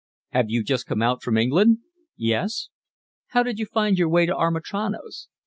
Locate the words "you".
0.49-0.63, 3.59-3.67